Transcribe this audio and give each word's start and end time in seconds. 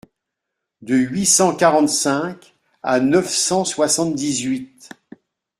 De 0.81 0.95
huit 0.95 1.27
cent 1.27 1.55
quarante-cinq 1.55 2.55
à 2.81 2.99
neuf 2.99 3.29
cent 3.29 3.63
soixante-dix-huit. 3.65 4.89